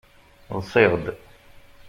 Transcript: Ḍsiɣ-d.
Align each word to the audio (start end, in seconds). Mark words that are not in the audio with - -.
Ḍsiɣ-d. 0.57 1.05